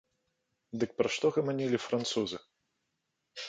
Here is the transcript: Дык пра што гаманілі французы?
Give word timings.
Дык 0.83 0.91
пра 1.03 1.11
што 1.17 1.31
гаманілі 1.37 1.83
французы? 1.87 2.43